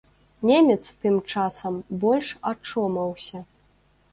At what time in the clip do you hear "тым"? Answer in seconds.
1.03-1.19